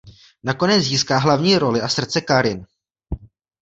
Nakonec 0.43 0.83
získá 0.83 1.17
hlavní 1.17 1.57
roli 1.57 1.81
a 1.81 1.87
srdce 1.87 2.21
Karin. 2.21 2.65